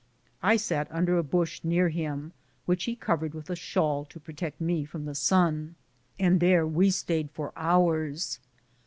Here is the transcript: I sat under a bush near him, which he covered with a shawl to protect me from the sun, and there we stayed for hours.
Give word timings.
I 0.41 0.57
sat 0.57 0.87
under 0.89 1.19
a 1.19 1.23
bush 1.23 1.61
near 1.63 1.89
him, 1.89 2.33
which 2.65 2.85
he 2.85 2.95
covered 2.95 3.35
with 3.35 3.51
a 3.51 3.55
shawl 3.55 4.03
to 4.05 4.19
protect 4.19 4.59
me 4.59 4.83
from 4.83 5.05
the 5.05 5.13
sun, 5.13 5.75
and 6.17 6.39
there 6.39 6.65
we 6.65 6.89
stayed 6.89 7.29
for 7.29 7.53
hours. 7.55 8.39